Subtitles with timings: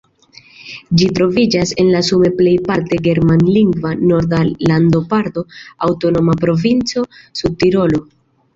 [1.01, 4.41] Ĝi troviĝas en la sume plejparte germanlingva norda
[4.73, 5.47] landoparto
[5.91, 7.07] Aŭtonoma Provinco
[7.43, 8.05] Sudtirolo.